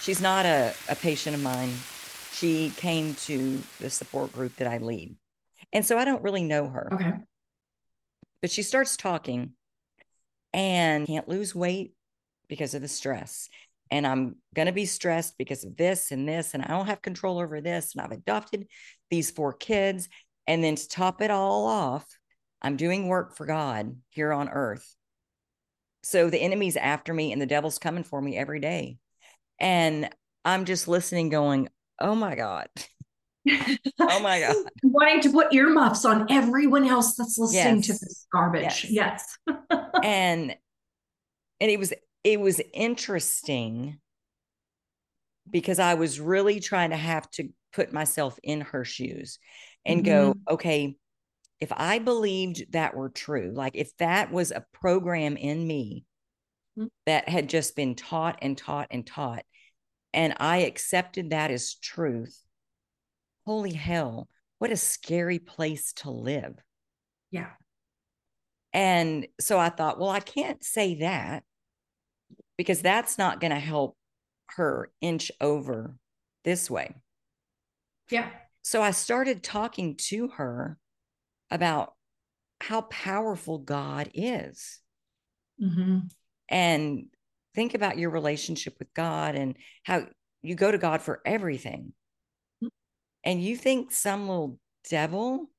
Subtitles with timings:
[0.00, 1.72] She's not a, a patient of mine.
[2.32, 5.16] She came to the support group that I lead.
[5.72, 6.88] And so I don't really know her.
[6.92, 7.12] Okay.
[8.40, 9.52] But she starts talking
[10.52, 11.92] and can't lose weight
[12.48, 13.48] because of the stress.
[13.90, 16.54] And I'm going to be stressed because of this and this.
[16.54, 17.94] And I don't have control over this.
[17.94, 18.68] And I've adopted
[19.10, 20.08] these four kids.
[20.46, 22.06] And then to top it all off,
[22.62, 24.94] I'm doing work for God here on earth.
[26.02, 28.96] So the enemy's after me and the devil's coming for me every day.
[29.60, 30.08] And
[30.44, 31.68] I'm just listening, going,
[32.00, 32.68] oh my God.
[34.00, 34.56] oh my God.
[34.82, 37.86] Wanting to put earmuffs on everyone else that's listening yes.
[37.86, 38.86] to this garbage.
[38.88, 39.36] Yes.
[39.46, 39.56] yes.
[40.02, 40.56] and
[41.60, 41.92] and it was
[42.24, 43.98] it was interesting
[45.50, 49.38] because I was really trying to have to put myself in her shoes
[49.84, 50.32] and mm-hmm.
[50.32, 50.96] go, okay,
[51.60, 56.04] if I believed that were true, like if that was a program in me
[56.78, 56.88] mm-hmm.
[57.06, 59.44] that had just been taught and taught and taught,
[60.12, 62.42] and I accepted that as truth,
[63.46, 66.54] holy hell, what a scary place to live.
[67.30, 67.50] Yeah.
[68.72, 71.44] And so I thought, well, I can't say that
[72.56, 73.96] because that's not going to help
[74.56, 75.96] her inch over
[76.44, 76.94] this way.
[78.10, 78.28] Yeah.
[78.62, 80.78] So I started talking to her
[81.50, 81.94] about
[82.60, 84.80] how powerful God is.
[85.62, 85.98] Mm-hmm.
[86.48, 87.06] And
[87.54, 90.06] think about your relationship with God and how
[90.42, 91.92] you go to God for everything.
[92.62, 92.68] Mm-hmm.
[93.24, 95.50] And you think some little devil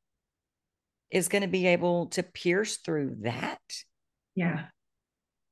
[1.11, 3.59] is going to be able to pierce through that?
[4.35, 4.65] Yeah.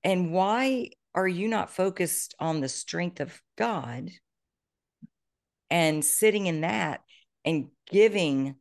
[0.04, 4.10] And why are you not focused on the strength of God
[5.70, 7.02] and sitting in that
[7.44, 8.56] and giving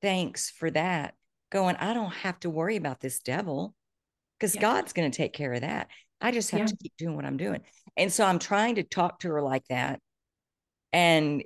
[0.00, 1.14] thanks for that?
[1.52, 3.74] Going, I don't have to worry about this devil
[4.38, 4.60] because yeah.
[4.62, 5.88] God's going to take care of that.
[6.20, 6.66] I just have yeah.
[6.66, 7.60] to keep doing what I'm doing.
[7.96, 10.00] And so I'm trying to talk to her like that.
[10.92, 11.44] And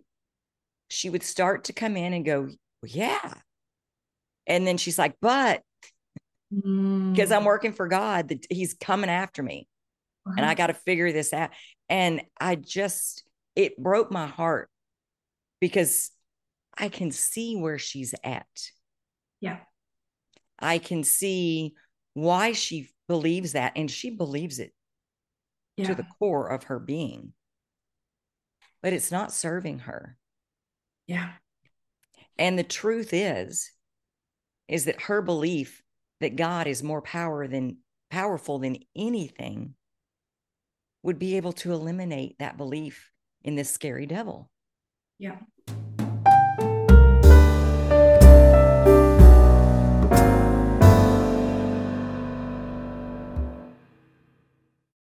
[0.89, 3.35] she would start to come in and go, well, Yeah.
[4.47, 5.63] And then she's like, But
[6.51, 7.37] because mm.
[7.37, 9.67] I'm working for God, that He's coming after me
[10.27, 10.55] and I uh-huh.
[10.55, 11.51] got to figure this out.
[11.89, 13.25] And I just,
[13.57, 14.71] it broke my heart
[15.61, 16.11] because
[16.77, 18.47] I can see where she's at.
[19.41, 19.59] Yeah.
[20.59, 21.75] I can see
[22.15, 24.73] why she believes that, and she believes it
[25.77, 25.89] yeah.
[25.89, 27.33] to the core of her being.
[28.83, 30.17] But it's not serving her.
[31.07, 31.31] Yeah.
[32.39, 33.71] And the truth is,
[34.69, 35.83] is that her belief
[36.21, 37.79] that God is more power than
[38.11, 39.75] powerful than anything
[41.03, 43.11] would be able to eliminate that belief
[43.43, 44.51] in this scary devil.
[45.19, 45.37] Yeah.